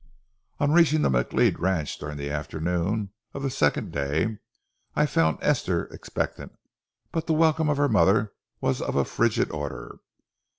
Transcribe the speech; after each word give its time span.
On 0.59 0.71
reaching 0.71 1.03
the 1.03 1.11
McLeod 1.11 1.59
ranch 1.59 1.99
during 1.99 2.17
the 2.17 2.31
afternoon 2.31 3.11
of 3.35 3.43
the 3.43 3.51
second 3.51 3.91
day, 3.91 4.39
I 4.95 5.05
found 5.05 5.37
Esther 5.43 5.85
expectant; 5.93 6.53
but 7.11 7.27
the 7.27 7.33
welcome 7.35 7.69
of 7.69 7.77
her 7.77 7.87
mother 7.87 8.33
was 8.59 8.81
of 8.81 8.95
a 8.95 9.05
frigid 9.05 9.51
order. 9.51 9.99